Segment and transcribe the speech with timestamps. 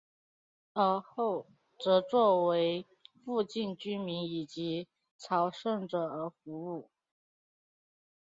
[0.73, 1.45] 尔后
[1.77, 2.87] 则作为
[3.23, 4.87] 附近居民以及
[5.19, 6.89] 朝圣者而服务。